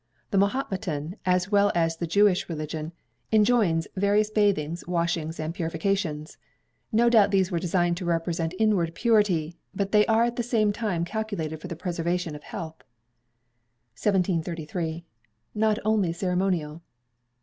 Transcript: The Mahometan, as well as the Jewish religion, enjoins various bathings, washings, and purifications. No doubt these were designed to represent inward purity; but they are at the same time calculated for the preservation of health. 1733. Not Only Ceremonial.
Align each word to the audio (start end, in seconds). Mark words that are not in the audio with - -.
The 0.31 0.37
Mahometan, 0.39 1.15
as 1.27 1.51
well 1.51 1.71
as 1.75 1.97
the 1.97 2.07
Jewish 2.07 2.49
religion, 2.49 2.91
enjoins 3.31 3.87
various 3.95 4.31
bathings, 4.31 4.83
washings, 4.87 5.39
and 5.39 5.53
purifications. 5.53 6.39
No 6.91 7.07
doubt 7.07 7.29
these 7.29 7.51
were 7.51 7.59
designed 7.59 7.97
to 7.97 8.05
represent 8.05 8.55
inward 8.57 8.95
purity; 8.95 9.59
but 9.75 9.91
they 9.91 10.07
are 10.07 10.23
at 10.23 10.37
the 10.37 10.41
same 10.41 10.73
time 10.73 11.05
calculated 11.05 11.61
for 11.61 11.67
the 11.67 11.75
preservation 11.75 12.33
of 12.33 12.41
health. 12.41 12.79
1733. 13.93 15.05
Not 15.53 15.77
Only 15.85 16.13
Ceremonial. 16.13 16.81